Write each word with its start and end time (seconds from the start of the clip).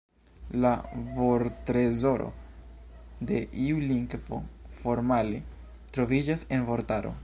La 0.63 0.69
vorttrezoro 1.17 2.31
de 3.31 3.45
iu 3.67 3.85
lingvo– 3.93 4.43
formale– 4.83 5.43
troviĝas 5.99 6.53
en 6.59 6.71
vortaro. 6.73 7.19